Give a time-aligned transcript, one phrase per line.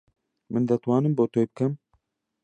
[0.51, 1.73] من دەتوانم بۆ تۆی بکەم.